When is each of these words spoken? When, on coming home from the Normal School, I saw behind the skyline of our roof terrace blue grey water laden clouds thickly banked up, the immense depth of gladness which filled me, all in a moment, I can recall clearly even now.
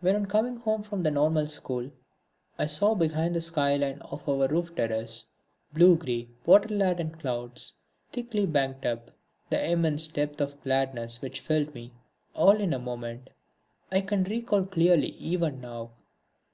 When, 0.00 0.14
on 0.16 0.26
coming 0.26 0.56
home 0.58 0.82
from 0.82 1.02
the 1.02 1.10
Normal 1.10 1.46
School, 1.46 1.90
I 2.58 2.66
saw 2.66 2.94
behind 2.94 3.34
the 3.34 3.40
skyline 3.40 4.00
of 4.02 4.28
our 4.28 4.46
roof 4.46 4.74
terrace 4.76 5.28
blue 5.72 5.96
grey 5.96 6.28
water 6.44 6.68
laden 6.74 7.12
clouds 7.14 7.78
thickly 8.10 8.44
banked 8.44 8.84
up, 8.84 9.12
the 9.48 9.66
immense 9.66 10.08
depth 10.08 10.42
of 10.42 10.62
gladness 10.62 11.22
which 11.22 11.40
filled 11.40 11.74
me, 11.74 11.94
all 12.34 12.56
in 12.60 12.74
a 12.74 12.78
moment, 12.78 13.30
I 13.90 14.02
can 14.02 14.24
recall 14.24 14.66
clearly 14.66 15.12
even 15.12 15.62
now. 15.62 15.92